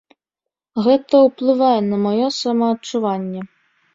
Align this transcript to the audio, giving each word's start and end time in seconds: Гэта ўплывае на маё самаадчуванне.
Гэта 0.85 1.19
ўплывае 1.27 1.75
на 1.89 1.97
маё 2.05 2.27
самаадчуванне. 2.39 3.41